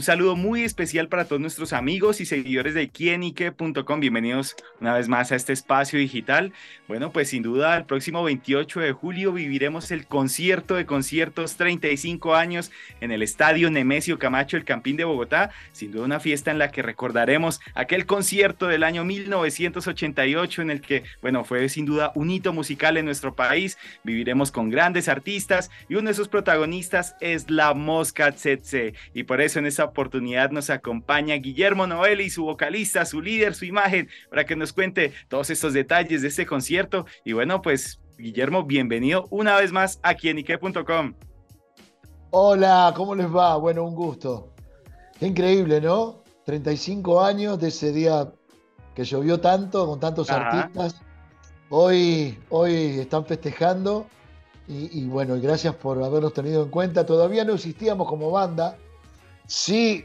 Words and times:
Un 0.00 0.04
saludo 0.04 0.34
muy 0.34 0.62
especial 0.62 1.08
para 1.08 1.26
todos 1.26 1.42
nuestros 1.42 1.74
amigos 1.74 2.22
y 2.22 2.24
seguidores 2.24 2.72
de 2.72 2.88
quienique.com. 2.88 4.00
Bienvenidos 4.00 4.56
una 4.80 4.94
vez 4.94 5.08
más 5.08 5.30
a 5.30 5.36
este 5.36 5.52
espacio 5.52 5.98
digital. 5.98 6.54
Bueno, 6.88 7.12
pues 7.12 7.28
sin 7.28 7.42
duda 7.42 7.76
el 7.76 7.84
próximo 7.84 8.24
28 8.24 8.80
de 8.80 8.92
julio 8.92 9.30
viviremos 9.30 9.90
el 9.90 10.06
concierto 10.06 10.74
de 10.74 10.86
conciertos 10.86 11.56
35 11.56 12.34
años 12.34 12.72
en 13.02 13.12
el 13.12 13.22
Estadio 13.22 13.70
Nemesio 13.70 14.18
Camacho, 14.18 14.56
el 14.56 14.64
Campín 14.64 14.96
de 14.96 15.04
Bogotá. 15.04 15.50
Sin 15.72 15.92
duda 15.92 16.06
una 16.06 16.18
fiesta 16.18 16.50
en 16.50 16.58
la 16.58 16.70
que 16.70 16.80
recordaremos 16.80 17.60
aquel 17.74 18.06
concierto 18.06 18.68
del 18.68 18.84
año 18.84 19.04
1988 19.04 20.62
en 20.62 20.70
el 20.70 20.80
que, 20.80 21.04
bueno, 21.20 21.44
fue 21.44 21.68
sin 21.68 21.84
duda 21.84 22.10
un 22.14 22.30
hito 22.30 22.54
musical 22.54 22.96
en 22.96 23.04
nuestro 23.04 23.34
país. 23.34 23.76
Viviremos 24.02 24.50
con 24.50 24.70
grandes 24.70 25.10
artistas 25.10 25.70
y 25.90 25.96
uno 25.96 26.06
de 26.06 26.12
esos 26.12 26.28
protagonistas 26.28 27.16
es 27.20 27.50
la 27.50 27.74
Mosca 27.74 28.32
Tsetse. 28.32 28.94
Y 29.12 29.24
por 29.24 29.42
eso 29.42 29.58
en 29.58 29.66
esta 29.66 29.89
oportunidad 29.90 30.50
nos 30.50 30.70
acompaña 30.70 31.34
Guillermo 31.36 31.86
Novelli, 31.86 32.30
su 32.30 32.44
vocalista, 32.44 33.04
su 33.04 33.20
líder, 33.20 33.54
su 33.54 33.64
imagen, 33.64 34.08
para 34.30 34.44
que 34.44 34.56
nos 34.56 34.72
cuente 34.72 35.12
todos 35.28 35.50
estos 35.50 35.72
detalles 35.72 36.22
de 36.22 36.28
este 36.28 36.46
concierto. 36.46 37.06
Y 37.24 37.32
bueno, 37.34 37.60
pues 37.62 38.00
Guillermo, 38.18 38.64
bienvenido 38.64 39.26
una 39.30 39.56
vez 39.56 39.72
más 39.72 40.00
a 40.02 40.14
quienique.com. 40.14 41.14
Hola, 42.30 42.92
¿cómo 42.96 43.14
les 43.14 43.26
va? 43.26 43.56
Bueno, 43.56 43.84
un 43.84 43.94
gusto. 43.94 44.54
Increíble, 45.20 45.80
¿no? 45.80 46.22
35 46.44 47.22
años 47.22 47.58
de 47.58 47.68
ese 47.68 47.92
día 47.92 48.32
que 48.94 49.04
llovió 49.04 49.40
tanto, 49.40 49.86
con 49.86 50.00
tantos 50.00 50.30
artistas. 50.30 51.00
Hoy, 51.70 52.38
hoy 52.50 53.00
están 53.00 53.24
festejando 53.24 54.06
y, 54.68 55.00
y, 55.00 55.06
bueno, 55.06 55.36
y 55.36 55.40
gracias 55.40 55.74
por 55.74 56.02
habernos 56.02 56.32
tenido 56.32 56.62
en 56.62 56.70
cuenta. 56.70 57.06
Todavía 57.06 57.44
no 57.44 57.54
existíamos 57.54 58.08
como 58.08 58.30
banda, 58.30 58.76
sí 59.46 60.04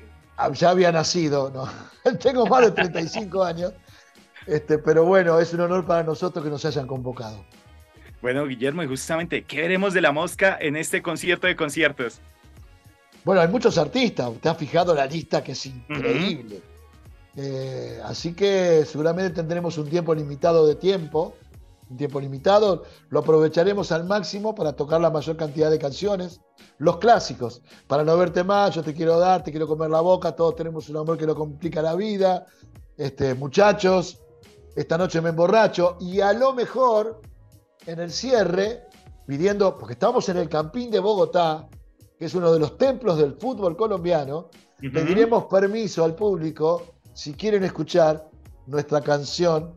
ya 0.54 0.70
había 0.70 0.92
nacido, 0.92 1.50
¿no? 1.50 1.70
tengo 2.20 2.46
más 2.46 2.66
de 2.66 2.72
35 2.72 3.44
años, 3.44 3.74
este, 4.48 4.78
pero 4.78 5.06
bueno, 5.06 5.40
es 5.40 5.54
un 5.54 5.62
honor 5.62 5.86
para 5.86 6.04
nosotros 6.04 6.44
que 6.44 6.52
nos 6.52 6.66
hayan 6.66 6.88
convocado. 6.88 7.46
Bueno, 8.22 8.46
Guillermo, 8.46 8.84
y 8.84 8.88
justamente, 8.88 9.44
¿qué 9.44 9.62
veremos 9.62 9.94
de 9.94 10.02
la 10.02 10.12
mosca 10.12 10.58
en 10.60 10.76
este 10.76 11.02
concierto 11.02 11.48
de 11.48 11.56
conciertos? 11.56 12.20
Bueno, 13.24 13.42
hay 13.42 13.48
muchos 13.48 13.78
artistas, 13.78 14.30
usted 14.30 14.50
ha 14.50 14.56
fijado 14.56 14.94
la 14.94 15.06
lista 15.06 15.44
que 15.44 15.54
es 15.54 15.66
increíble. 15.66 16.62
Eh, 17.38 18.00
así 18.04 18.34
que 18.34 18.86
seguramente 18.86 19.32
tendremos 19.32 19.78
un 19.78 19.90
tiempo 19.90 20.16
limitado 20.16 20.66
de 20.66 20.76
tiempo, 20.76 21.36
un 21.90 21.98
tiempo 21.98 22.20
limitado, 22.20 22.84
lo 23.10 23.20
aprovecharemos 23.20 23.92
al 23.92 24.06
máximo 24.06 24.56
para 24.56 24.74
tocar 24.74 25.02
la 25.02 25.10
mayor 25.10 25.38
cantidad 25.38 25.70
de 25.70 25.80
canciones 25.80 26.42
los 26.78 26.98
clásicos. 26.98 27.62
Para 27.88 28.04
no 28.04 28.18
verte 28.18 28.44
más, 28.44 28.74
yo 28.76 28.84
te 28.84 28.94
quiero 28.94 29.20
dar, 29.20 29.44
te 29.44 29.52
quiero 29.52 29.68
comer 29.68 29.90
la 29.90 30.02
boca, 30.02 30.36
todos 30.36 30.56
tenemos 30.56 30.90
un 30.90 30.98
amor 30.98 31.18
que 31.18 31.26
lo 31.26 31.36
complica 31.36 31.82
la 31.82 31.96
vida. 31.96 32.46
Este, 32.98 33.34
muchachos, 33.34 34.22
esta 34.76 34.98
noche 34.98 35.22
me 35.22 35.30
emborracho. 35.30 35.98
Y 36.00 36.20
a 36.22 36.34
lo 36.34 36.54
mejor, 36.54 37.22
en 37.86 38.00
el 38.00 38.12
cierre, 38.12 38.88
pidiendo, 39.26 39.78
porque 39.78 39.94
estamos 39.94 40.28
en 40.30 40.38
el 40.38 40.50
Campín 40.50 40.92
de 40.92 41.00
Bogotá, 41.00 41.68
que 42.18 42.26
es 42.26 42.34
uno 42.34 42.52
de 42.52 42.60
los 42.60 42.78
templos 42.78 43.18
del 43.18 43.34
fútbol 43.34 43.76
colombiano, 43.76 44.50
pediremos 44.80 45.46
permiso 45.46 46.04
al 46.04 46.16
público 46.16 46.84
si 47.14 47.34
quieren 47.34 47.64
escuchar 47.64 48.30
nuestra 48.68 49.02
canción 49.02 49.76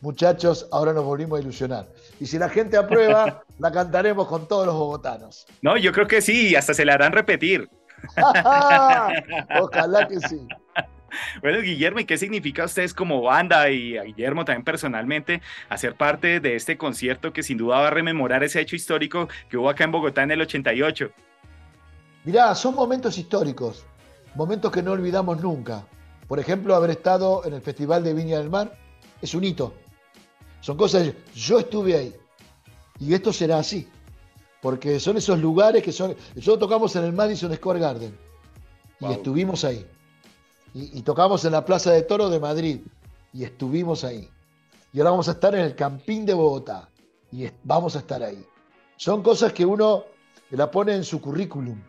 muchachos, 0.00 0.68
ahora 0.72 0.92
nos 0.92 1.04
volvimos 1.04 1.38
a 1.38 1.42
ilusionar. 1.42 1.88
Y 2.20 2.26
si 2.26 2.38
la 2.38 2.48
gente 2.48 2.76
aprueba, 2.76 3.42
la 3.58 3.72
cantaremos 3.72 4.26
con 4.26 4.46
todos 4.48 4.66
los 4.66 4.74
bogotanos. 4.74 5.46
No, 5.62 5.76
yo 5.76 5.92
creo 5.92 6.06
que 6.06 6.20
sí, 6.20 6.54
hasta 6.56 6.74
se 6.74 6.84
la 6.84 6.94
harán 6.94 7.12
repetir. 7.12 7.68
Ojalá 9.60 10.06
que 10.08 10.20
sí. 10.20 10.46
Bueno, 11.40 11.60
Guillermo, 11.60 12.00
¿y 12.00 12.04
qué 12.04 12.18
significa 12.18 12.62
a 12.62 12.66
ustedes 12.66 12.92
como 12.92 13.22
banda 13.22 13.70
y 13.70 13.96
a 13.96 14.02
Guillermo 14.02 14.44
también 14.44 14.64
personalmente 14.64 15.40
hacer 15.68 15.94
parte 15.94 16.40
de 16.40 16.54
este 16.54 16.76
concierto 16.76 17.32
que 17.32 17.42
sin 17.42 17.56
duda 17.56 17.80
va 17.80 17.88
a 17.88 17.90
rememorar 17.90 18.44
ese 18.44 18.60
hecho 18.60 18.76
histórico 18.76 19.28
que 19.48 19.56
hubo 19.56 19.70
acá 19.70 19.84
en 19.84 19.92
Bogotá 19.92 20.22
en 20.22 20.32
el 20.32 20.42
88? 20.42 21.10
Mirá, 22.24 22.54
son 22.54 22.74
momentos 22.74 23.16
históricos, 23.16 23.86
momentos 24.34 24.70
que 24.70 24.82
no 24.82 24.92
olvidamos 24.92 25.40
nunca. 25.40 25.84
Por 26.26 26.38
ejemplo, 26.38 26.74
haber 26.74 26.90
estado 26.90 27.44
en 27.46 27.54
el 27.54 27.62
Festival 27.62 28.04
de 28.04 28.12
Viña 28.12 28.38
del 28.38 28.50
Mar 28.50 28.76
es 29.22 29.34
un 29.34 29.44
hito. 29.44 29.74
Son 30.60 30.76
cosas, 30.76 31.12
yo 31.34 31.58
estuve 31.58 31.96
ahí. 31.96 32.14
Y 33.00 33.14
esto 33.14 33.32
será 33.32 33.58
así. 33.58 33.88
Porque 34.60 34.98
son 34.98 35.16
esos 35.16 35.38
lugares 35.38 35.82
que 35.82 35.92
son. 35.92 36.16
Nosotros 36.34 36.58
tocamos 36.58 36.94
en 36.96 37.04
el 37.04 37.12
Madison 37.12 37.54
Square 37.54 37.80
Garden. 37.80 38.18
Y 39.00 39.12
estuvimos 39.12 39.64
ahí. 39.64 39.86
Y, 40.74 41.02
tocamos 41.02 41.44
en 41.44 41.52
la 41.52 41.64
Plaza 41.64 41.92
de 41.92 42.02
Toro 42.02 42.28
de 42.28 42.40
Madrid. 42.40 42.80
Y 43.32 43.44
estuvimos 43.44 44.04
ahí. 44.04 44.28
Y 44.92 44.98
ahora 44.98 45.10
vamos 45.10 45.28
a 45.28 45.32
estar 45.32 45.54
en 45.54 45.60
el 45.60 45.74
Campín 45.76 46.26
de 46.26 46.34
Bogotá. 46.34 46.88
Y 47.30 47.48
vamos 47.62 47.94
a 47.94 48.00
estar 48.00 48.22
ahí. 48.22 48.44
Son 48.96 49.22
cosas 49.22 49.52
que 49.52 49.64
uno 49.64 50.04
la 50.50 50.70
pone 50.70 50.94
en 50.94 51.04
su 51.04 51.20
currículum. 51.20 51.80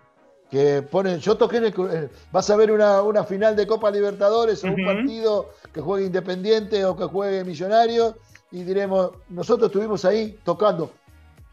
Que 0.51 0.81
pone, 0.81 1.19
yo 1.19 1.37
toqué 1.37 1.57
en 1.57 1.65
el. 1.65 2.09
Vas 2.31 2.49
a 2.49 2.55
ver 2.55 2.71
una, 2.71 3.23
final 3.23 3.55
de 3.55 3.65
Copa 3.65 3.89
Libertadores 3.89 4.63
o 4.63 4.67
un 4.67 4.85
partido 4.85 5.49
que 5.71 5.81
juegue 5.81 6.07
Independiente 6.07 6.85
o 6.85 6.95
que 6.95 7.05
juegue 7.05 7.43
Millonario 7.43 8.15
y 8.51 8.63
diremos, 8.63 9.11
nosotros 9.29 9.69
estuvimos 9.69 10.05
ahí 10.05 10.39
tocando. 10.43 10.93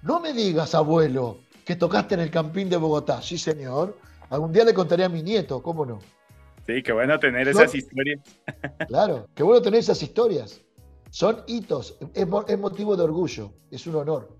No 0.02 0.20
me 0.20 0.32
digas, 0.32 0.74
abuelo, 0.74 1.38
que 1.64 1.76
tocaste 1.76 2.14
en 2.14 2.20
el 2.20 2.30
Campín 2.30 2.70
de 2.70 2.76
Bogotá. 2.76 3.20
Sí, 3.20 3.38
señor. 3.38 3.98
Algún 4.30 4.52
día 4.52 4.64
le 4.64 4.74
contaré 4.74 5.04
a 5.04 5.08
mi 5.08 5.22
nieto, 5.22 5.62
¿cómo 5.62 5.84
no? 5.84 5.98
Sí, 6.66 6.82
qué 6.82 6.92
bueno 6.92 7.18
tener 7.18 7.48
esas 7.48 7.74
historias. 7.74 8.20
Claro, 8.88 9.28
qué 9.34 9.42
bueno 9.42 9.62
tener 9.62 9.80
esas 9.80 10.02
historias. 10.02 10.60
Son 11.10 11.42
hitos, 11.46 11.96
es, 12.14 12.26
es, 12.48 12.58
motivo 12.58 12.96
de 12.96 13.04
orgullo, 13.04 13.52
es 13.70 13.86
un 13.86 13.96
honor. 13.96 14.36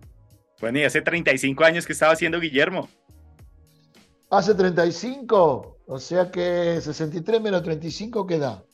Bueno, 0.61 0.79
y 0.79 0.85
hace 0.85 1.01
35 1.01 1.65
años 1.65 1.87
que 1.87 1.93
estaba 1.93 2.13
haciendo 2.13 2.41
Guillermo. 2.41 2.89
Hace 4.31 4.55
35, 4.55 5.79
o 5.87 5.99
sea 5.99 6.31
que 6.31 6.81
63 6.81 7.41
menos 7.41 7.63
35, 7.63 8.27
¿qué 8.27 8.39
da? 8.39 8.66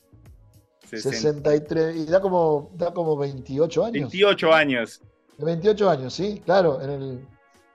63, 0.93 1.97
y 1.97 2.05
da 2.07 2.21
como, 2.21 2.71
da 2.75 2.93
como 2.93 3.17
28 3.17 3.85
años. 3.85 4.11
28 4.11 4.53
años. 4.53 5.01
28 5.39 5.91
años, 5.91 6.15
sí, 6.15 6.43
claro. 6.45 6.81
En 6.81 6.91
el, 6.91 7.27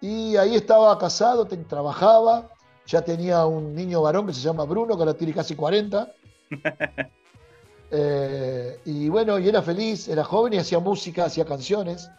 y 0.01 0.35
ahí 0.37 0.55
estaba 0.55 0.97
casado, 0.97 1.45
trabajaba, 1.45 2.49
ya 2.85 3.01
tenía 3.01 3.45
un 3.45 3.73
niño 3.75 4.01
varón 4.01 4.27
que 4.27 4.33
se 4.33 4.41
llama 4.41 4.63
Bruno, 4.65 4.95
que 4.95 5.01
ahora 5.01 5.13
tiene 5.13 5.33
casi 5.33 5.55
40. 5.55 6.13
Eh, 7.89 8.81
y 8.83 9.07
bueno, 9.07 9.39
y 9.39 9.47
era 9.47 9.61
feliz, 9.61 10.09
era 10.09 10.21
joven 10.21 10.51
y 10.51 10.57
hacía 10.57 10.77
música, 10.79 11.23
hacía 11.23 11.45
canciones. 11.45 12.09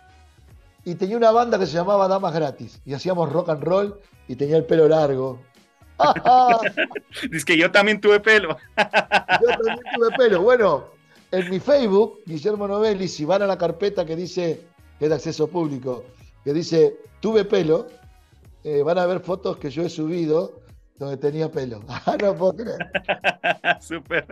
Y 0.82 0.94
tenía 0.94 1.18
una 1.18 1.30
banda 1.30 1.58
que 1.58 1.66
se 1.66 1.74
llamaba 1.74 2.08
Damas 2.08 2.32
Gratis. 2.32 2.80
Y 2.86 2.94
hacíamos 2.94 3.30
rock 3.30 3.50
and 3.50 3.62
roll 3.62 4.00
y 4.28 4.36
tenía 4.36 4.56
el 4.56 4.64
pelo 4.64 4.88
largo. 4.88 5.40
Dice 7.30 7.44
que 7.44 7.56
yo 7.56 7.70
también 7.70 8.00
tuve 8.00 8.20
pelo. 8.20 8.56
yo 8.76 9.48
también 9.48 9.80
tuve 9.94 10.10
pelo. 10.16 10.42
Bueno, 10.42 10.86
en 11.30 11.50
mi 11.50 11.60
Facebook, 11.60 12.20
Guillermo 12.26 12.68
Novelli, 12.68 13.08
si 13.08 13.24
van 13.24 13.42
a 13.42 13.46
la 13.46 13.58
carpeta 13.58 14.06
que 14.06 14.16
dice, 14.16 14.60
que 14.98 15.06
es 15.06 15.08
de 15.10 15.16
acceso 15.16 15.48
público, 15.48 16.04
que 16.44 16.52
dice 16.52 16.96
tuve 17.20 17.44
pelo, 17.44 17.88
eh, 18.64 18.82
van 18.82 18.98
a 18.98 19.06
ver 19.06 19.20
fotos 19.20 19.58
que 19.58 19.70
yo 19.70 19.82
he 19.82 19.88
subido 19.88 20.62
donde 20.98 21.16
tenía 21.16 21.50
pelo. 21.50 21.82
Ah, 21.88 22.16
no 22.20 22.34
puedo 22.34 22.56
creer. 22.56 22.86
Súper. 23.80 24.26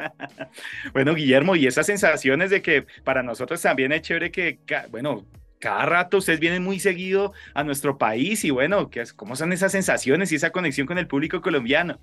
Bueno, 0.93 1.15
Guillermo, 1.15 1.57
y 1.57 1.67
esas 1.67 1.87
sensaciones 1.87 2.51
de 2.51 2.63
que 2.63 2.87
para 3.05 3.23
nosotros 3.23 3.61
también 3.61 3.93
es 3.93 4.03
chévere 4.03 4.31
que, 4.31 4.59
bueno, 4.91 5.25
cada 5.59 5.87
rato 5.87 6.19
ustedes 6.19 6.41
vienen 6.41 6.63
muy 6.63 6.79
seguido 6.81 7.33
a 7.55 7.65
nuestro 7.65 7.99
país 7.99 8.45
y 8.45 8.51
bueno, 8.51 8.91
¿cómo 9.17 9.37
son 9.37 9.53
esas 9.53 9.73
sensaciones 9.73 10.33
y 10.33 10.37
esa 10.37 10.51
conexión 10.51 10.87
con 10.87 10.99
el 10.99 11.07
público 11.07 11.41
colombiano? 11.41 11.99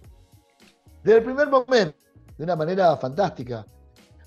Desde 1.04 1.20
el 1.20 1.24
primer 1.24 1.50
momento, 1.50 1.98
de 2.38 2.44
una 2.44 2.56
manera 2.56 2.96
fantástica. 2.98 3.66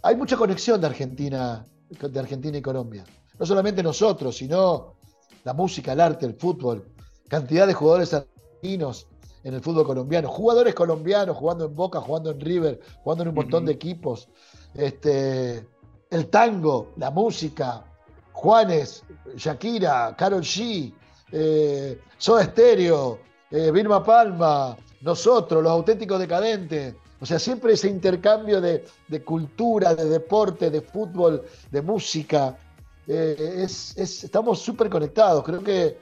Hay 0.03 0.17
mucha 0.17 0.37
conexión 0.37 0.81
de 0.81 0.87
Argentina, 0.87 1.65
de 1.89 2.21
Argentina 2.21 2.59
y 2.59 2.63
Colombia. 2.63 3.05
No 3.39 3.47
solamente 3.47 3.83
nosotros, 3.83 4.37
sino 4.37 4.95
la 5.45 5.53
música, 5.53 5.93
el 5.93 6.01
arte, 6.01 6.27
el 6.27 6.35
fútbol. 6.35 6.87
Cantidad 7.29 7.67
de 7.67 7.75
jugadores 7.75 8.15
argentinos 8.15 9.09
en 9.43 9.55
el 9.55 9.61
fútbol 9.61 9.87
colombiano. 9.87 10.29
Jugadores 10.29 10.75
colombianos 10.75 11.37
jugando 11.37 11.67
en 11.67 11.75
Boca, 11.75 12.01
jugando 12.01 12.31
en 12.31 12.41
River, 12.41 12.81
jugando 13.03 13.23
en 13.23 13.29
un 13.31 13.35
montón 13.35 13.65
de 13.65 13.73
equipos. 13.73 14.29
Este, 14.75 15.67
el 16.11 16.29
tango, 16.29 16.93
la 16.97 17.11
música, 17.11 17.85
Juanes, 18.37 19.03
Shakira, 19.35 20.15
Carol 20.15 20.43
G, 20.43 20.93
eh, 21.33 21.99
Soda 22.19 22.45
Stereo, 22.45 23.19
eh, 23.51 23.71
Vilma 23.71 24.05
Palma, 24.05 24.77
nosotros, 25.01 25.63
los 25.63 25.73
auténticos 25.73 26.21
decadentes. 26.21 26.95
O 27.19 27.25
sea, 27.25 27.39
siempre 27.39 27.73
ese 27.73 27.89
intercambio 27.89 28.61
de, 28.61 28.85
cultura, 29.25 29.95
de 29.95 30.05
deporte, 30.05 30.71
de 30.71 30.83
fútbol, 30.83 31.45
de 31.71 31.81
música. 31.81 32.59
Eh, 33.07 33.65
es, 33.65 33.97
estamos 33.97 34.59
súper 34.59 34.91
conectados. 34.91 35.43
Creo 35.43 35.63
que, 35.63 35.97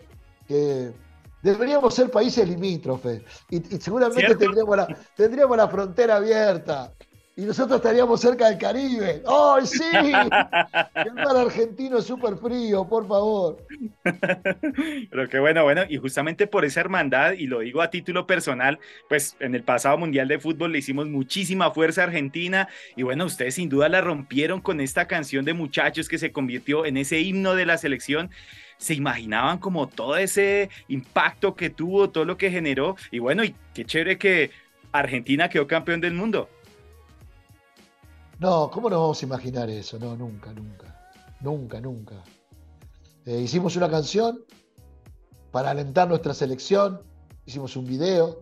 deberíamos 1.41 1.95
ser 1.95 2.11
países 2.11 2.49
limítrofes 2.49 3.23
y, 3.49 3.61
seguramente 3.79 4.35
tendríamos 4.35 4.77
la, 4.77 4.89
tendríamos 5.15 5.57
la 5.57 5.69
frontera 5.69 6.17
abierta 6.17 6.93
y 7.37 7.43
nosotros 7.43 7.79
estaríamos 7.79 8.21
cerca 8.21 8.49
del 8.49 8.59
Caribe. 8.59 9.23
¡Ay, 9.27 9.67
sí! 9.67 9.83
El 9.93 11.15
mar 11.15 11.37
argentino 11.37 11.99
es 11.99 12.05
súper 12.05 12.37
frío, 12.37 12.87
por 12.89 13.09
favor. 13.09 13.59
Pero 15.11 15.29
qué 15.29 15.41
bueno, 15.41 15.65
bueno, 15.65 15.83
y 15.89 15.97
justamente 15.97 16.47
por 16.47 16.65
esa 16.65 16.81
hermandad, 16.81 17.33
y 17.33 17.47
lo 17.47 17.61
digo 17.61 17.83
a 17.83 17.91
título 17.91 18.27
personal, 18.27 18.79
pues 19.09 19.37
en 19.41 19.57
el 19.57 19.65
pasado 19.65 19.99
Mundial 19.99 20.29
de 20.29 20.39
Fútbol 20.39 20.73
le 20.73 20.79
hicimos 20.79 21.09
muchísima 21.09 21.73
fuerza 21.73 22.03
a 22.03 22.05
Argentina, 22.05 22.69
y 22.95 23.03
bueno, 23.03 23.25
ustedes 23.25 23.57
sin 23.57 23.69
duda 23.69 23.89
la 23.89 24.01
rompieron 24.01 24.61
con 24.61 24.81
esta 24.81 25.09
canción 25.09 25.45
de 25.45 25.55
muchachos 25.55 26.09
que 26.09 26.19
se 26.19 26.31
convirtió 26.31 26.87
en 26.87 26.97
ese 26.97 27.21
himno 27.21 27.55
de 27.55 27.67
la 27.67 27.79
selección 27.79 28.31
se 28.77 28.95
imaginaban 28.95 29.59
como 29.59 29.89
todo 29.89 30.17
ese 30.17 30.69
impacto 30.89 31.55
que 31.55 31.71
tuvo, 31.71 32.11
todo 32.11 32.25
lo 32.25 32.37
que 32.37 32.51
generó. 32.51 32.97
Y 33.11 33.19
bueno, 33.19 33.45
y 33.45 33.55
qué 33.73 33.85
chévere 33.85 34.19
que 34.19 34.51
Argentina 34.93 35.49
quedó 35.49 35.67
campeón 35.67 36.01
del 36.01 36.13
mundo. 36.13 36.51
No, 38.39 38.71
¿cómo 38.71 38.91
nos 38.91 39.01
vamos 39.01 39.23
a 39.23 39.27
imaginar 39.27 39.71
eso? 39.71 39.99
No, 39.99 40.17
nunca, 40.17 40.53
nunca. 40.53 41.11
Nunca, 41.41 41.81
nunca. 41.81 42.17
Eh, 43.27 43.41
hicimos 43.41 43.77
una 43.77 43.89
canción 43.89 44.45
para 45.51 45.71
alentar 45.71 46.09
nuestra 46.09 46.35
selección, 46.35 47.01
hicimos 47.47 47.77
un 47.77 47.87
video. 47.87 48.41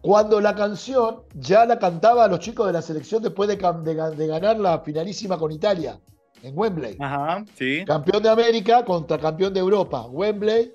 Cuando 0.00 0.40
la 0.40 0.54
canción 0.54 1.22
ya 1.34 1.64
la 1.64 1.78
cantaba 1.78 2.24
a 2.24 2.28
los 2.28 2.40
chicos 2.40 2.66
de 2.66 2.72
la 2.72 2.82
selección 2.82 3.22
después 3.22 3.48
de, 3.48 3.56
ganar 3.56 4.58
la 4.58 4.80
finalísima 4.80 5.38
con 5.38 5.52
Italia 5.52 5.98
en 6.42 6.56
Wembley. 6.56 6.96
Ajá, 7.00 7.44
sí. 7.56 7.84
Campeón 7.84 8.22
de 8.22 8.28
América 8.28 8.84
contra 8.84 9.18
campeón 9.18 9.52
de 9.54 9.60
Europa. 9.60 10.06
Wembley, 10.06 10.72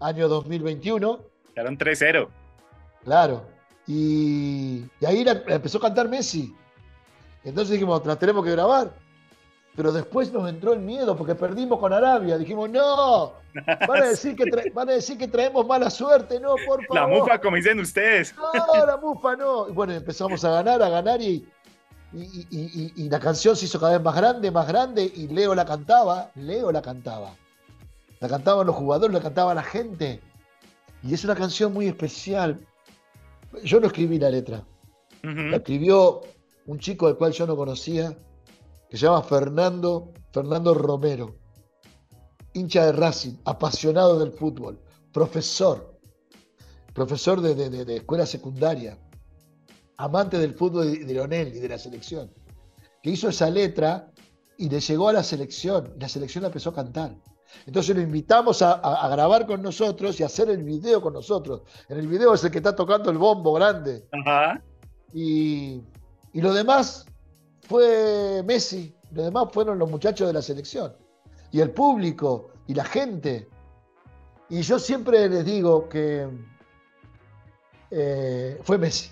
año 0.00 0.28
2021. 0.28 1.20
Quedaron 1.54 1.78
3-0. 1.78 2.28
Claro. 3.04 3.46
Y, 3.86 4.84
ahí 5.06 5.24
empezó 5.46 5.78
a 5.78 5.82
cantar 5.82 6.08
Messi. 6.08 6.54
Entonces 7.46 7.74
dijimos, 7.74 8.04
la 8.04 8.16
tenemos 8.16 8.44
que 8.44 8.50
grabar. 8.50 8.92
Pero 9.76 9.92
después 9.92 10.32
nos 10.32 10.48
entró 10.48 10.72
el 10.72 10.80
miedo 10.80 11.16
porque 11.16 11.34
perdimos 11.34 11.78
con 11.78 11.92
Arabia. 11.92 12.36
Dijimos, 12.38 12.68
no, 12.70 13.34
van 13.86 14.02
a 14.02 14.06
decir 14.08 14.34
que, 14.34 14.70
van 14.70 14.88
a 14.88 14.92
decir 14.92 15.16
que 15.16 15.28
traemos 15.28 15.64
mala 15.64 15.88
suerte, 15.88 16.40
no, 16.40 16.56
por 16.66 16.84
favor. 16.86 16.94
La 16.94 17.06
mufa, 17.06 17.40
como 17.40 17.56
dicen 17.56 17.78
ustedes. 17.78 18.34
No, 18.36 18.86
la 18.86 18.96
mufa 18.96 19.36
no. 19.36 19.68
Y 19.68 19.72
bueno, 19.72 19.92
empezamos 19.92 20.44
a 20.44 20.50
ganar, 20.50 20.82
a 20.82 20.88
ganar 20.88 21.22
y, 21.22 21.46
y, 22.12 23.08
la 23.08 23.20
canción 23.20 23.54
se 23.54 23.66
hizo 23.66 23.78
cada 23.78 23.92
vez 23.92 24.02
más 24.02 24.16
grande, 24.16 24.50
más 24.50 24.66
grande 24.66 25.12
y 25.14 25.28
Leo 25.28 25.54
la 25.54 25.64
cantaba, 25.64 26.30
Leo 26.34 26.72
la 26.72 26.82
cantaba. 26.82 27.34
La 28.18 28.28
cantaban 28.28 28.66
los 28.66 28.74
jugadores, 28.74 29.14
la 29.14 29.22
cantaba 29.22 29.54
la 29.54 29.62
gente. 29.62 30.20
Y 31.04 31.14
es 31.14 31.22
una 31.22 31.36
canción 31.36 31.72
muy 31.72 31.86
especial. 31.86 32.58
Yo 33.62 33.78
no 33.78 33.86
escribí 33.86 34.18
la 34.18 34.30
letra. 34.30 34.64
La 35.22 35.56
escribió 35.56 36.22
un 36.66 36.78
chico 36.78 37.06
al 37.06 37.16
cual 37.16 37.32
yo 37.32 37.46
no 37.46 37.56
conocía, 37.56 38.16
que 38.88 38.96
se 38.96 39.06
llama 39.06 39.22
Fernando, 39.22 40.12
Fernando 40.32 40.74
Romero, 40.74 41.36
hincha 42.52 42.86
de 42.86 42.92
Racing, 42.92 43.34
apasionado 43.44 44.18
del 44.18 44.32
fútbol, 44.32 44.78
profesor, 45.12 45.98
profesor 46.92 47.40
de, 47.40 47.96
escuela 47.96 48.26
secundaria, 48.26 48.98
amante 49.96 50.38
del 50.38 50.54
fútbol 50.54 50.92
de, 50.92 51.14
Leonel 51.14 51.54
y 51.54 51.60
de 51.60 51.68
la 51.68 51.78
selección, 51.78 52.32
que 53.02 53.10
hizo 53.10 53.28
esa 53.28 53.50
letra 53.50 54.10
y 54.58 54.68
le 54.68 54.80
llegó 54.80 55.08
a 55.08 55.12
la 55.12 55.22
selección, 55.22 55.92
y 55.96 56.00
la 56.00 56.08
selección 56.08 56.42
la 56.42 56.48
empezó 56.48 56.70
a 56.70 56.74
cantar. 56.74 57.14
Entonces 57.66 57.94
lo 57.94 58.02
invitamos 58.02 58.60
a, 58.62 59.08
grabar 59.08 59.46
con 59.46 59.62
nosotros 59.62 60.18
y 60.18 60.22
a 60.22 60.26
hacer 60.26 60.50
el 60.50 60.62
video 60.62 61.00
con 61.00 61.12
nosotros. 61.12 61.62
En 61.88 61.98
el 61.98 62.08
video 62.08 62.34
es 62.34 62.42
el 62.44 62.50
que 62.50 62.58
está 62.58 62.74
tocando 62.74 63.10
el 63.10 63.18
bombo 63.18 63.52
grande. 63.52 64.04
Y, 65.12 65.80
y 66.36 66.42
lo 66.42 66.52
demás 66.52 67.06
fue 67.62 68.42
Messi, 68.44 68.94
lo 69.12 69.22
demás 69.24 69.48
fueron 69.52 69.78
los 69.78 69.90
muchachos 69.90 70.26
de 70.26 70.34
la 70.34 70.42
selección. 70.42 70.94
Y 71.50 71.60
el 71.60 71.70
público 71.70 72.50
y 72.66 72.74
la 72.74 72.84
gente. 72.84 73.48
Y 74.50 74.60
yo 74.60 74.78
siempre 74.78 75.30
les 75.30 75.46
digo 75.46 75.88
que 75.88 76.28
eh, 77.90 78.60
fue 78.64 78.76
Messi. 78.76 79.08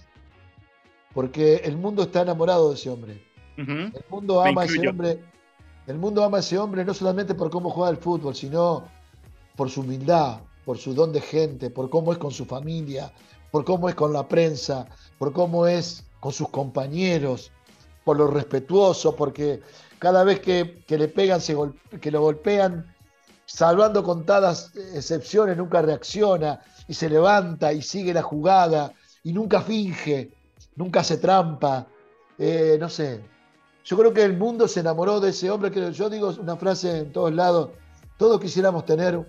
Porque 1.14 1.62
el 1.64 1.78
mundo 1.78 2.02
está 2.02 2.20
enamorado 2.20 2.68
de 2.68 2.74
ese 2.74 2.90
hombre. 2.90 3.24
El 3.56 4.04
mundo 4.10 4.42
ama 4.42 4.60
a 4.60 4.64
ese 4.66 4.86
hombre. 4.86 5.24
El 5.86 5.96
mundo 5.96 6.22
ama 6.24 6.36
a 6.36 6.40
ese 6.40 6.58
hombre 6.58 6.84
no 6.84 6.92
solamente 6.92 7.34
por 7.34 7.48
cómo 7.48 7.70
juega 7.70 7.90
el 7.90 7.96
fútbol, 7.96 8.34
sino 8.34 8.84
por 9.56 9.70
su 9.70 9.80
humildad, 9.80 10.40
por 10.66 10.76
su 10.76 10.92
don 10.92 11.10
de 11.10 11.22
gente, 11.22 11.70
por 11.70 11.88
cómo 11.88 12.12
es 12.12 12.18
con 12.18 12.32
su 12.32 12.44
familia, 12.44 13.10
por 13.50 13.64
cómo 13.64 13.88
es 13.88 13.94
con 13.94 14.12
la 14.12 14.28
prensa, 14.28 14.86
por 15.16 15.32
cómo 15.32 15.66
es 15.66 16.04
con 16.24 16.32
sus 16.32 16.48
compañeros, 16.48 17.52
por 18.02 18.16
lo 18.16 18.28
respetuoso, 18.28 19.14
porque 19.14 19.60
cada 19.98 20.24
vez 20.24 20.40
que, 20.40 20.82
le 20.88 21.08
pegan, 21.08 21.38
se 21.38 21.54
que 22.00 22.10
lo 22.10 22.22
golpean, 22.22 22.94
salvando 23.44 24.02
contadas 24.02 24.72
excepciones, 24.94 25.58
nunca 25.58 25.82
reacciona 25.82 26.62
y 26.88 26.94
se 26.94 27.10
levanta 27.10 27.74
y 27.74 27.82
sigue 27.82 28.14
la 28.14 28.22
jugada 28.22 28.94
y 29.22 29.34
nunca 29.34 29.60
finge, 29.60 30.30
nunca 30.76 31.00
hace 31.00 31.18
trampa. 31.18 31.88
Eh, 32.38 32.78
no 32.80 32.88
sé, 32.88 33.20
yo 33.84 33.98
creo 33.98 34.14
que 34.14 34.24
el 34.24 34.38
mundo 34.38 34.66
se 34.66 34.80
enamoró 34.80 35.20
de 35.20 35.28
ese 35.28 35.50
hombre, 35.50 35.70
que 35.70 35.92
yo 35.92 36.08
digo 36.08 36.32
una 36.40 36.56
frase 36.56 37.00
en 37.00 37.12
todos 37.12 37.34
lados, 37.34 37.68
todos 38.16 38.40
quisiéramos 38.40 38.86
tener 38.86 39.22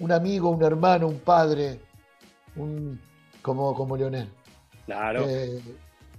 un 0.00 0.10
amigo, 0.10 0.50
un 0.50 0.64
hermano, 0.64 1.06
un 1.06 1.20
padre, 1.20 1.78
un, 2.56 3.00
como, 3.40 3.72
como 3.72 3.96
Leonel. 3.96 4.28
Claro. 4.86 5.28
Eh, 5.28 5.62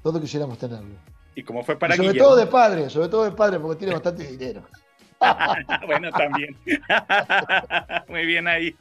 todos 0.02 0.22
quisiéramos 0.22 0.58
tenerlo. 0.58 0.96
¿Y 1.36 1.44
cómo 1.44 1.64
fue 1.64 1.78
para 1.78 1.96
Sobre 1.96 2.14
todo 2.14 2.36
de 2.36 2.48
padre, 2.48 2.90
sobre 2.90 3.08
todo 3.08 3.24
de 3.24 3.32
padre, 3.32 3.60
porque 3.60 3.80
tiene 3.80 3.94
bastante 3.94 4.26
dinero. 4.26 4.64
bueno, 5.86 6.10
también. 6.12 6.58
Muy 8.08 8.26
bien 8.26 8.48
ahí. 8.48 8.76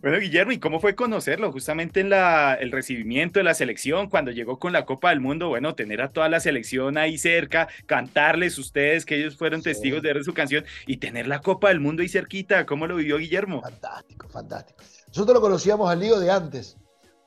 Bueno, 0.00 0.18
Guillermo, 0.18 0.52
¿y 0.52 0.58
cómo 0.58 0.80
fue 0.80 0.94
conocerlo? 0.94 1.52
Justamente 1.52 2.00
en 2.00 2.10
la, 2.10 2.54
el 2.54 2.72
recibimiento 2.72 3.38
de 3.38 3.44
la 3.44 3.54
selección, 3.54 4.08
cuando 4.08 4.32
llegó 4.32 4.58
con 4.58 4.72
la 4.72 4.84
Copa 4.84 5.10
del 5.10 5.20
Mundo, 5.20 5.48
bueno, 5.48 5.74
tener 5.74 6.02
a 6.02 6.08
toda 6.08 6.28
la 6.28 6.40
selección 6.40 6.98
ahí 6.98 7.16
cerca, 7.16 7.68
cantarles 7.86 8.58
ustedes 8.58 9.06
que 9.06 9.16
ellos 9.16 9.36
fueron 9.36 9.62
testigos 9.62 10.02
de 10.02 10.22
su 10.24 10.34
canción 10.34 10.64
y 10.86 10.96
tener 10.96 11.26
la 11.26 11.40
Copa 11.40 11.68
del 11.68 11.80
Mundo 11.80 12.02
ahí 12.02 12.08
cerquita, 12.08 12.66
¿cómo 12.66 12.86
lo 12.86 12.96
vivió 12.96 13.18
Guillermo? 13.18 13.62
Fantástico, 13.62 14.28
fantástico. 14.28 14.82
Nosotros 15.08 15.34
lo 15.34 15.40
conocíamos 15.40 15.90
al 15.90 16.00
lío 16.00 16.18
de 16.18 16.30
antes, 16.30 16.76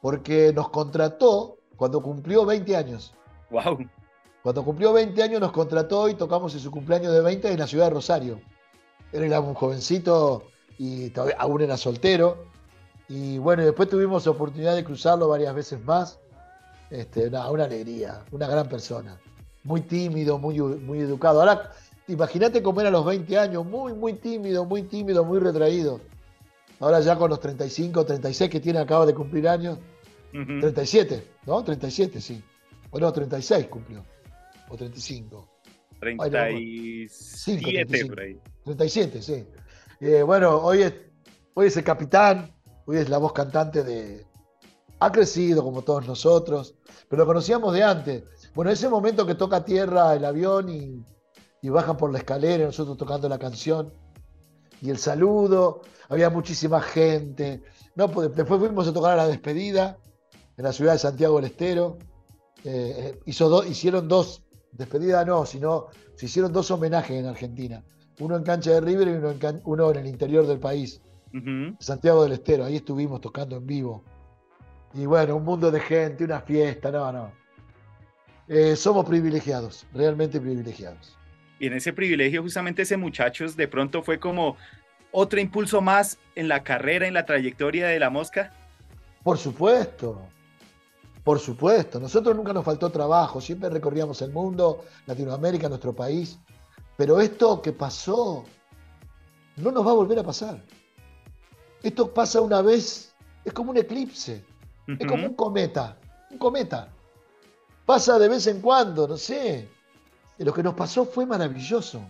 porque 0.01 0.51
nos 0.54 0.70
contrató 0.70 1.60
cuando 1.77 2.01
cumplió 2.01 2.46
20 2.46 2.75
años. 2.75 3.13
Wow. 3.50 3.79
Cuando 4.44 4.63
cumplió 4.63 4.94
20 4.94 5.24
años 5.24 5.41
nos 5.41 5.51
contrató 5.51 6.08
y 6.08 6.13
tocamos 6.13 6.53
en 6.53 6.60
su 6.60 6.70
cumpleaños 6.70 7.13
de 7.13 7.22
20 7.22 7.51
en 7.51 7.60
la 7.60 7.67
ciudad 7.67 7.86
de 7.86 7.96
Rosario. 7.96 8.39
Él 9.12 9.24
era 9.24 9.39
un 9.39 9.53
jovencito 9.53 10.44
y 10.77 11.12
aún 11.38 11.62
era 11.62 11.77
soltero. 11.77 12.46
Y 13.08 13.38
bueno, 13.38 13.63
después 13.63 13.89
tuvimos 13.89 14.27
oportunidad 14.27 14.75
de 14.75 14.84
cruzarlo 14.84 15.27
varias 15.27 15.53
veces 15.55 15.84
más. 15.84 16.20
Este, 16.89 17.27
una, 17.27 17.46
alegría, 17.46 18.24
una 18.32 18.48
gran 18.48 18.70
persona. 18.70 19.17
Muy 19.63 19.82
tímido, 19.82 20.38
muy, 20.38 20.60
muy 20.60 21.00
educado. 21.00 21.39
Ahora, 21.39 21.72
imagínate 22.08 22.62
cómo 22.62 22.82
era 22.82 22.89
a 22.89 22.91
los 22.91 23.05
20 23.05 23.39
años, 23.39 23.65
muy, 23.65 23.94
muy 23.94 24.13
tímido, 24.13 24.65
muy 24.65 24.84
tímido, 24.84 25.24
muy 25.24 25.39
retraído. 25.39 26.00
Ahora 26.79 27.00
ya 27.00 27.17
con 27.17 27.29
los 27.29 27.39
35, 27.39 28.05
36 28.05 28.51
que 28.51 28.60
tiene, 28.60 28.79
acaba 28.79 29.05
de 29.05 29.15
cumplir 29.15 29.48
años, 29.48 29.79
37, 30.44 31.24
¿no? 31.46 31.63
37, 31.63 32.20
sí. 32.20 32.44
O 32.89 33.00
no, 33.00 33.12
36 33.12 33.68
cumplió. 33.68 34.04
O 34.70 34.75
35. 34.75 35.50
37 36.00 38.06
por 38.06 38.20
ahí. 38.20 38.39
37, 38.63 39.22
sí. 39.22 39.46
Eh, 40.01 40.24
bueno, 40.24 40.58
hoy 40.58 40.82
es, 40.82 40.94
hoy 41.54 41.68
es 41.68 41.77
el 41.77 41.84
capitán, 41.84 42.54
hoy 42.86 42.98
es 42.98 43.10
la 43.10 43.18
voz 43.18 43.34
cantante 43.34 43.84
de... 43.84 44.25
Ha 45.00 45.12
crecido 45.12 45.63
como 45.63 45.82
todos 45.82 46.08
nosotros, 46.08 46.75
pero 47.10 47.24
lo 47.24 47.27
conocíamos 47.27 47.74
de 47.74 47.84
antes. 47.84 48.24
Bueno, 48.54 48.72
ese 48.72 48.89
momento 48.89 49.25
que 49.25 49.36
toca 49.36 49.63
tierra 49.63 50.15
el 50.15 50.24
avión 50.24 50.70
y, 50.70 51.04
y 51.62 51.70
bajan 51.70 51.98
por 51.98 52.12
la 52.12 52.20
escalera, 52.20 52.65
nosotros 52.65 52.98
tocando 52.98 53.27
la 53.27 53.38
canción, 53.38 53.94
y 54.82 54.89
el 54.89 54.98
saludo, 54.98 55.82
había 56.10 56.30
muchísima 56.30 56.82
gente. 56.82 57.62
No, 57.96 58.10
pues, 58.10 58.34
después 58.36 58.60
fuimos 58.60 58.88
a 58.88 58.94
tocar 58.94 59.13
a 59.13 59.15
la 59.15 59.27
despedida, 59.27 59.98
en 60.58 60.64
la 60.64 60.74
ciudad 60.74 60.94
de 60.94 61.00
Santiago 61.00 61.36
del 61.38 61.46
Estero. 61.46 61.98
Eh, 62.64 63.20
eh, 63.26 63.64
hicieron 63.68 64.08
dos, 64.08 64.44
despedidas 64.72 65.26
no, 65.26 65.46
sino 65.46 65.88
se 66.16 66.26
hicieron 66.26 66.52
dos 66.52 66.72
homenajes 66.72 67.18
en 67.20 67.26
Argentina. 67.28 67.84
Uno 68.20 68.38
en 68.38 68.44
cancha 68.44 68.72
de 68.72 68.82
River 68.82 69.08
y 69.08 69.12
uno 69.12 69.32
en, 69.32 69.62
uno 69.66 69.92
en 69.92 69.98
el 69.98 70.08
interior 70.08 70.48
del 70.48 70.60
país, 70.60 71.02
Santiago 71.80 72.24
del 72.24 72.32
Estero. 72.32 72.64
Ahí 72.64 72.78
estuvimos 72.78 73.20
tocando 73.20 73.58
en 73.58 73.68
vivo. 73.68 74.04
Y 74.94 75.06
bueno, 75.06 75.36
un 75.36 75.44
mundo 75.44 75.70
de 75.70 75.82
gente, 75.82 76.24
una 76.24 76.40
fiesta, 76.40 76.90
no, 76.92 77.12
no. 77.12 77.32
Eh, 78.48 78.76
somos 78.76 79.06
privilegiados, 79.06 79.86
realmente 79.94 80.40
privilegiados. 80.40 81.18
Y 81.60 81.68
en 81.68 81.74
ese 81.74 81.92
privilegio 81.92 82.42
justamente 82.42 82.84
ese 82.84 82.96
muchachos 82.96 83.58
de 83.58 83.68
pronto 83.68 84.04
fue 84.04 84.20
como 84.20 84.56
otro 85.12 85.40
impulso 85.40 85.82
más 85.82 86.20
en 86.36 86.48
la 86.48 86.64
carrera, 86.64 87.08
en 87.08 87.14
la 87.14 87.26
trayectoria 87.26 87.88
de 87.88 88.00
la 88.00 88.10
mosca. 88.10 88.54
Por 89.24 89.38
supuesto, 89.38 90.22
por 91.25 91.39
supuesto. 91.39 92.00
Nosotros 92.00 92.36
nunca 92.36 92.53
nos 92.53 92.63
faltó 92.63 92.91
trabajo, 92.91 93.41
siempre 93.41 93.67
recorríamos 93.70 94.22
el 94.22 94.32
mundo, 94.32 94.86
Latinoamérica, 95.08 95.67
nuestro 95.67 95.91
país. 95.91 96.38
Pero 96.96 97.20
esto 97.20 97.62
que 97.62 97.74
pasó 97.74 98.46
no 99.58 99.72
nos 99.72 99.86
va 99.86 99.91
a 99.91 99.96
volver 99.96 100.20
a 100.20 100.24
pasar. 100.24 100.62
Esto 101.82 102.13
pasa 102.13 102.41
una 102.41 102.62
vez, 102.62 103.13
es 103.44 103.51
como 103.53 103.72
un 103.72 103.77
eclipse, 103.77 104.46
es 104.88 105.08
como 105.08 105.25
un 105.25 105.34
cometa, 105.34 105.98
un 106.29 106.38
cometa. 106.38 106.94
Pasa 107.88 108.20
de 108.20 108.29
vez 108.29 108.46
en 108.46 108.62
cuando, 108.62 109.08
no 109.08 109.17
sé. 109.17 109.67
Lo 110.38 110.53
que 110.53 110.62
nos 110.62 110.75
pasó 110.75 111.05
fue 111.05 111.25
maravilloso. 111.25 112.01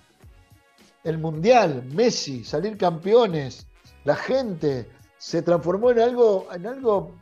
El 1.06 1.20
Mundial, 1.20 1.86
Messi, 1.86 2.44
salir 2.44 2.78
campeones, 2.78 3.66
la 4.04 4.16
gente 4.16 4.90
se 5.18 5.42
transformó 5.42 5.92
en 5.92 6.00
algo, 6.00 6.48
en 6.52 6.68
algo, 6.68 7.16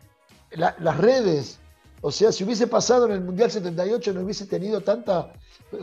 las 0.51 0.97
redes. 0.97 1.59
O 2.05 2.11
sea, 2.11 2.33
si 2.33 2.43
hubiese 2.43 2.67
pasado 2.67 3.05
en 3.05 3.13
el 3.13 3.21
Mundial 3.21 3.49
78 3.49 4.13
no 4.13 4.21
hubiese 4.21 4.45
tenido 4.45 4.81
tanta, 4.81 5.31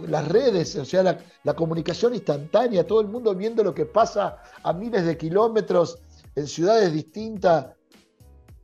las 0.07 0.29
redes, 0.29 0.77
o 0.77 0.85
sea, 0.85 1.03
la, 1.03 1.19
la 1.45 1.55
comunicación 1.55 2.13
instantánea, 2.13 2.87
todo 2.87 3.01
el 3.01 3.09
mundo 3.09 3.35
viendo 3.35 3.65
lo 3.65 3.73
que 3.73 3.87
pasa 3.87 4.37
a 4.63 4.75
miles 4.75 5.07
de 5.07 5.17
kilómetros 5.17 6.03
en 6.37 6.47
ciudades 6.47 6.93
distintas. 6.93 7.69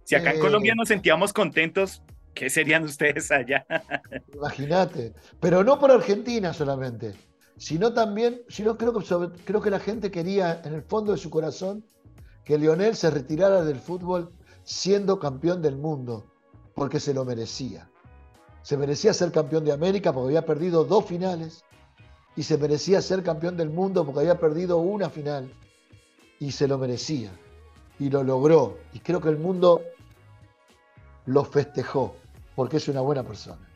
Si 0.04 0.14
acá 0.14 0.34
en 0.34 0.40
Colombia 0.40 0.74
eh, 0.74 0.76
nos 0.76 0.88
sentíamos 0.88 1.32
contentos, 1.32 2.02
¿qué 2.34 2.50
serían 2.50 2.84
ustedes 2.84 3.32
allá? 3.32 3.64
Imagínate, 4.34 5.14
pero 5.40 5.64
no 5.64 5.78
por 5.78 5.90
Argentina 5.90 6.52
solamente, 6.52 7.14
sino 7.56 7.94
también, 7.94 8.42
sino 8.50 8.76
creo 8.76 8.92
que, 8.92 9.02
creo 9.46 9.62
que 9.62 9.70
la 9.70 9.80
gente 9.80 10.10
quería 10.10 10.60
en 10.62 10.74
el 10.74 10.82
fondo 10.82 11.12
de 11.12 11.16
su 11.16 11.30
corazón 11.30 11.86
que 12.44 12.58
Lionel 12.58 12.96
se 12.96 13.10
retirara 13.10 13.64
del 13.64 13.80
fútbol 13.80 14.30
siendo 14.62 15.18
campeón 15.18 15.62
del 15.62 15.76
mundo, 15.76 16.26
porque 16.76 17.00
se 17.00 17.14
lo 17.14 17.24
merecía. 17.24 17.88
Se 18.62 18.76
merecía 18.76 19.14
ser 19.14 19.32
campeón 19.32 19.64
de 19.64 19.72
América 19.72 20.12
porque 20.12 20.28
había 20.28 20.44
perdido 20.46 20.84
dos 20.84 21.06
finales 21.06 21.64
y 22.36 22.42
se 22.42 22.58
merecía 22.58 23.00
ser 23.00 23.22
campeón 23.22 23.56
del 23.56 23.70
mundo 23.70 24.04
porque 24.04 24.20
había 24.20 24.38
perdido 24.38 24.76
una 24.76 25.08
final 25.08 25.50
y 26.38 26.52
se 26.52 26.68
lo 26.68 26.76
merecía 26.76 27.30
y 27.98 28.10
lo 28.10 28.22
logró. 28.22 28.76
Y 28.92 29.00
creo 29.00 29.22
que 29.22 29.30
el 29.30 29.38
mundo 29.38 29.80
lo 31.24 31.44
festejó 31.44 32.14
porque 32.54 32.76
es 32.76 32.88
una 32.88 33.00
buena 33.00 33.22
persona. 33.22 33.66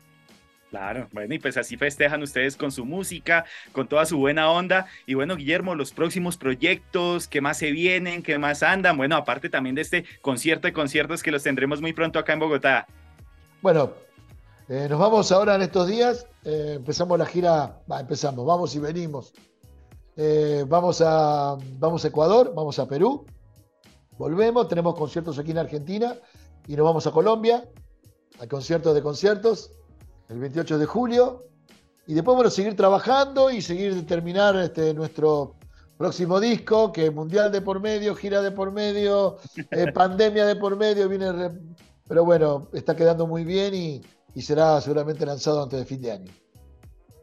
Claro, 0.71 1.09
bueno, 1.13 1.35
y 1.35 1.41
pues 1.41 1.57
así 1.57 1.77
festejan 1.77 2.23
ustedes 2.23 2.57
con 2.57 2.71
su 2.71 2.85
música, 2.85 3.45
con 3.73 3.89
toda 3.89 4.07
su 4.07 4.19
buena 4.19 4.51
onda. 4.51 4.87
Y 5.05 5.15
bueno, 5.15 5.35
Guillermo, 5.35 5.75
los 5.75 5.91
próximos 5.91 6.37
proyectos, 6.37 7.27
¿qué 7.27 7.41
más 7.41 7.59
se 7.59 7.73
vienen? 7.73 8.23
¿Qué 8.23 8.39
más 8.39 8.63
andan? 8.63 8.97
Bueno, 8.97 9.17
aparte 9.17 9.51
también 9.51 9.75
de 9.75 9.83
este 9.83 10.05
concierto 10.23 10.69
de 10.69 10.73
conciertos 10.73 11.25
que 11.25 11.33
los 11.33 11.43
tendremos 11.43 11.81
muy 11.81 11.93
pronto 11.93 12.21
acá 12.21 12.35
en 12.35 12.39
Bogotá. 12.39 12.87
Bueno, 13.61 13.91
eh, 14.69 14.87
nos 14.89 15.01
vamos 15.01 15.33
ahora 15.33 15.57
en 15.57 15.63
estos 15.63 15.89
días. 15.89 16.29
Eh, 16.45 16.75
empezamos 16.77 17.19
la 17.19 17.27
gira, 17.27 17.83
empezamos, 17.99 18.47
vamos 18.47 18.73
y 18.77 18.79
venimos. 18.79 19.35
Eh, 20.17 20.65
vamos, 20.69 21.03
a, 21.05 21.57
vamos 21.79 22.05
a 22.05 22.09
Ecuador, 22.09 22.53
vamos 22.55 22.79
a 22.79 22.87
Perú, 22.87 23.25
volvemos, 24.19 24.69
tenemos 24.69 24.95
conciertos 24.95 25.39
aquí 25.39 25.53
en 25.53 25.59
Argentina 25.59 26.15
y 26.67 26.77
nos 26.77 26.85
vamos 26.85 27.07
a 27.07 27.11
Colombia, 27.11 27.67
al 28.39 28.49
concierto 28.49 28.93
de 28.93 29.03
conciertos, 29.03 29.73
el 30.31 30.39
28 30.39 30.79
de 30.79 30.87
julio. 30.87 31.47
Y 32.07 32.15
después, 32.15 32.35
bueno, 32.35 32.51
seguir 32.51 32.77
trabajando 32.77 33.51
y 33.51 33.61
seguir 33.61 34.07
terminar 34.07 34.57
este, 34.57 34.95
nuestro 34.95 35.57
próximo 35.99 36.41
disco, 36.41 36.93
que 36.93 37.07
es 37.07 37.13
Mundial 37.13 37.53
de 37.53 37.61
por 37.61 37.81
medio, 37.81 38.15
gira 38.15 38.41
de 38.41 38.51
por 38.51 38.73
medio, 38.73 39.37
pandemia 39.95 40.47
de 40.47 40.57
por 40.57 40.77
medio, 40.77 41.09
viene... 41.09 41.51
Pero 42.09 42.25
bueno, 42.25 42.69
está 42.73 42.97
quedando 42.97 43.27
muy 43.27 43.45
bien 43.45 43.73
y, 43.73 44.03
y 44.35 44.43
será 44.43 44.81
seguramente 44.81 45.25
lanzado 45.25 45.63
antes 45.63 45.79
de 45.79 45.85
fin 45.85 46.01
de 46.01 46.11
año. 46.11 46.33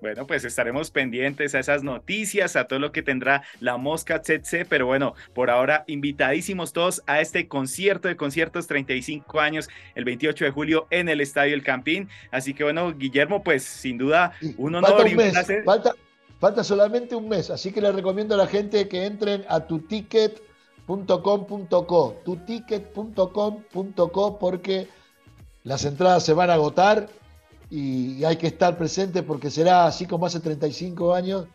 Bueno, 0.01 0.27
pues 0.27 0.43
estaremos 0.45 0.91
pendientes 0.91 1.55
a 1.55 1.59
esas 1.59 1.81
noticias, 1.83 2.55
a 2.55 2.67
todo 2.67 2.77
lo 2.79 2.91
que 2.91 3.01
tendrá 3.01 3.41
la 3.59 3.77
Mosca 3.77 4.21
Tsetse, 4.21 4.65
pero 4.65 4.85
bueno, 4.85 5.15
por 5.33 5.49
ahora 5.49 5.85
invitadísimos 5.87 6.71
todos 6.71 7.01
a 7.07 7.19
este 7.19 7.47
concierto 7.47 8.07
de 8.07 8.15
conciertos 8.15 8.67
35 8.67 9.39
años 9.39 9.67
el 9.95 10.05
28 10.05 10.45
de 10.45 10.51
julio 10.51 10.85
en 10.91 11.09
el 11.09 11.19
Estadio 11.19 11.55
El 11.55 11.63
Campín. 11.63 12.09
Así 12.31 12.53
que 12.53 12.63
bueno, 12.63 12.95
Guillermo, 12.95 13.43
pues 13.43 13.63
sin 13.63 13.97
duda 13.97 14.33
un 14.57 14.75
honor 14.75 15.07
y 15.07 15.15
un 15.15 15.31
placer. 15.31 15.63
Falta, 15.63 15.95
falta 16.39 16.63
solamente 16.63 17.15
un 17.15 17.27
mes, 17.27 17.49
así 17.49 17.71
que 17.71 17.81
les 17.81 17.95
recomiendo 17.95 18.35
a 18.35 18.37
la 18.37 18.45
gente 18.45 18.87
que 18.87 19.03
entren 19.05 19.45
a 19.49 19.61
tuticket.com.co, 19.61 22.21
tuticket.com.co 22.23 24.39
porque 24.39 24.87
las 25.63 25.85
entradas 25.85 26.23
se 26.23 26.33
van 26.33 26.51
a 26.51 26.53
agotar 26.53 27.09
y, 27.69 28.23
hay 28.23 28.37
que 28.37 28.47
estar 28.47 28.77
presente 28.77 29.23
porque 29.23 29.49
será, 29.49 29.85
así 29.85 30.05
como 30.05 30.25
hace 30.25 30.39
35 30.39 31.13
años, 31.13 31.45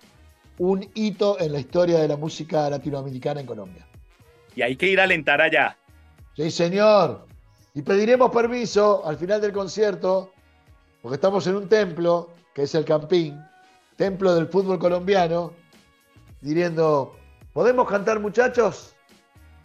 un 0.58 0.88
hito 0.94 1.40
en 1.40 1.52
la 1.52 1.60
historia 1.60 1.98
de 1.98 2.08
la 2.08 2.16
música 2.16 2.68
latinoamericana 2.68 3.40
en 3.40 3.46
Colombia. 3.46 3.86
Y 4.54 4.62
hay 4.62 4.76
que 4.76 4.86
ir 4.86 5.00
a 5.00 5.04
alentar 5.04 5.40
allá. 5.40 5.76
Sí, 6.36 6.50
señor. 6.50 7.26
Y 7.74 7.82
pediremos 7.82 8.30
permiso 8.30 9.06
al 9.06 9.16
final 9.16 9.40
del 9.40 9.52
concierto, 9.52 10.32
porque 11.00 11.14
estamos 11.14 11.46
en 11.46 11.56
un 11.56 11.68
templo, 11.68 12.30
que 12.54 12.64
es 12.64 12.74
el 12.74 12.84
Campín, 12.84 13.40
templo 13.96 14.34
del 14.34 14.48
fútbol 14.48 14.78
colombiano, 14.78 15.52
diciendo, 16.42 17.16
¿podemos 17.54 17.88
cantar 17.88 18.20
muchachos? 18.20 18.94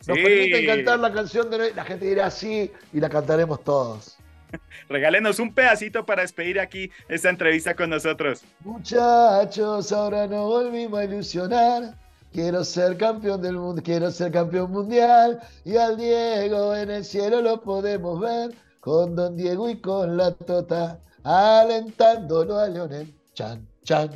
¿Nos 0.08 0.18
permiten 0.20 0.66
cantar 0.66 1.00
la 1.00 1.12
canción 1.12 1.50
de 1.50 1.74
La 1.74 1.84
gente 1.84 2.06
dirá 2.06 2.32
sí 2.32 2.72
y 2.94 3.00
la 3.00 3.10
cantaremos 3.10 3.64
todos. 3.64 4.17
Regálenos 4.90 5.40
un 5.40 5.54
pedacito 5.54 6.06
para 6.06 6.22
despedir 6.22 6.60
aquí 6.60 6.92
esta 7.10 7.30
entrevista 7.30 7.76
con 7.76 7.90
nosotros. 7.90 8.44
Muchachos, 8.62 9.92
ahora 9.92 10.28
no 10.28 10.48
volvimos 10.48 11.00
a 11.00 11.04
ilusionar. 11.06 11.96
Quiero 12.32 12.64
ser 12.64 12.98
campeón 12.98 13.42
del 13.42 13.56
mundo, 13.56 13.82
quiero 13.84 14.12
ser 14.12 14.32
campeón 14.32 14.72
mundial. 14.72 15.40
Y 15.66 15.78
al 15.78 15.98
Diego 15.98 16.76
en 16.76 16.92
el 16.92 17.04
cielo 17.06 17.42
lo 17.42 17.62
podemos 17.62 18.20
ver. 18.20 18.54
Con 18.80 19.16
Don 19.16 19.36
Diego 19.36 19.70
y 19.70 19.82
con 19.82 20.16
la 20.16 20.32
Tota, 20.32 21.00
alentándolo 21.24 22.58
a 22.58 22.70
Leonel. 22.70 23.14
Chan, 23.34 23.68
chan, 23.84 24.12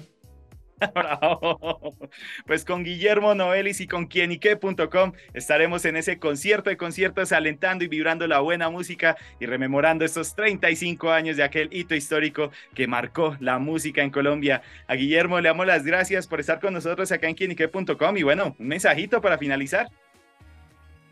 Pues 2.46 2.66
con 2.66 2.84
Guillermo 2.84 3.36
Novelis 3.36 3.82
y 3.82 3.88
con 3.88 4.08
quienique.com 4.08 5.14
estaremos 5.34 5.86
en 5.86 5.98
ese 5.98 6.20
concierto 6.20 6.70
de 6.70 6.78
conciertos 6.78 7.32
alentando 7.32 7.84
y 7.84 7.88
vibrando 7.88 8.28
la 8.28 8.40
buena 8.40 8.70
música 8.70 9.16
y 9.40 9.46
rememorando 9.46 10.04
estos 10.06 10.36
35 10.36 11.12
años 11.12 11.38
de 11.38 11.44
aquel 11.44 11.70
hito 11.72 11.96
histórico 11.96 12.52
que 12.74 12.88
marcó 12.88 13.38
la 13.40 13.60
música 13.60 14.02
en 14.02 14.10
Colombia. 14.10 14.62
A 14.88 14.96
Guillermo 14.96 15.40
le 15.40 15.50
damos 15.50 15.66
las 15.66 15.84
gracias 15.84 16.28
por 16.28 16.40
estar 16.40 16.60
con 16.60 16.74
nosotros 16.74 17.12
acá 17.12 17.28
en 17.28 17.36
quienique.com 17.36 18.18
y 18.18 18.24
bueno, 18.24 18.56
un 18.58 18.68
mensajito 18.68 19.22
para 19.22 19.38
finalizar. 19.38 19.90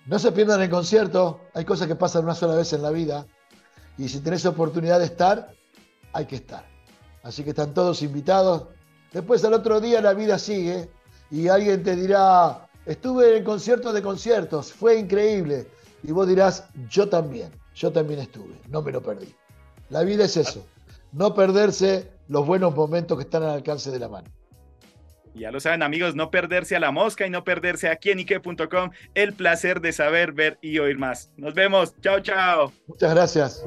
No 0.05 0.17
se 0.17 0.31
pierdan 0.31 0.61
el 0.61 0.69
concierto, 0.69 1.47
hay 1.53 1.65
cosas 1.65 1.87
que 1.87 1.95
pasan 1.95 2.23
una 2.23 2.33
sola 2.33 2.55
vez 2.55 2.73
en 2.73 2.81
la 2.81 2.89
vida 2.89 3.27
y 3.97 4.09
si 4.09 4.21
tenés 4.21 4.45
oportunidad 4.45 4.99
de 4.99 5.05
estar, 5.05 5.51
hay 6.13 6.25
que 6.25 6.35
estar. 6.35 6.65
Así 7.21 7.43
que 7.43 7.49
están 7.49 7.73
todos 7.73 8.01
invitados, 8.01 8.69
Después 9.11 9.43
al 9.43 9.53
otro 9.53 9.81
día 9.81 10.01
la 10.01 10.13
vida 10.13 10.37
sigue 10.37 10.89
y 11.31 11.47
alguien 11.47 11.83
te 11.83 11.95
dirá, 11.95 12.67
estuve 12.85 13.31
en 13.31 13.37
el 13.37 13.43
concierto 13.43 13.91
de 13.93 14.01
conciertos, 14.01 14.71
fue 14.71 14.97
increíble. 14.97 15.67
Y 16.03 16.11
vos 16.11 16.27
dirás, 16.27 16.65
yo 16.89 17.09
también, 17.09 17.51
yo 17.75 17.91
también 17.91 18.19
estuve, 18.19 18.55
no 18.69 18.81
me 18.81 18.91
lo 18.91 19.01
perdí. 19.01 19.33
La 19.89 20.03
vida 20.03 20.25
es 20.25 20.37
eso, 20.37 20.65
no 21.11 21.33
perderse 21.33 22.11
los 22.27 22.45
buenos 22.45 22.75
momentos 22.75 23.17
que 23.17 23.23
están 23.23 23.43
al 23.43 23.49
alcance 23.49 23.91
de 23.91 23.99
la 23.99 24.07
mano. 24.07 24.29
Ya 25.35 25.51
lo 25.51 25.59
saben 25.59 25.83
amigos, 25.83 26.15
no 26.15 26.31
perderse 26.31 26.75
a 26.75 26.79
la 26.79 26.91
mosca 26.91 27.25
y 27.25 27.29
no 27.29 27.43
perderse 27.43 27.89
a 27.89 27.95
quienique.com. 27.95 28.91
El 29.13 29.33
placer 29.33 29.79
de 29.79 29.93
saber, 29.93 30.33
ver 30.33 30.57
y 30.61 30.79
oír 30.79 30.97
más. 30.97 31.31
Nos 31.37 31.53
vemos. 31.53 31.95
Chao, 32.01 32.19
chao. 32.19 32.71
Muchas 32.87 33.13
gracias. 33.13 33.65